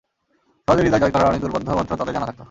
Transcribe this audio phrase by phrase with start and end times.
[0.67, 2.39] সহজে হৃদয় জয় করার অনেক দুর্বোধ্য মন্ত্র তাদের জানা থাকত।